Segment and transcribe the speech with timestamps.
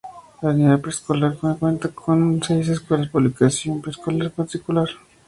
[0.41, 4.87] A nivel preescolar se cuenta con seis escuelas públicas y un preescolar particular.